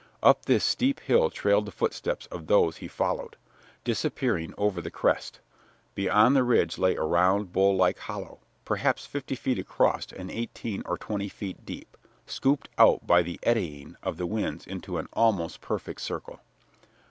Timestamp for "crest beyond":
4.89-6.35